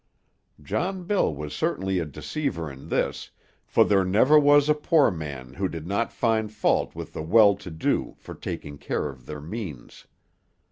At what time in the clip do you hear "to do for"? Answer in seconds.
7.57-8.33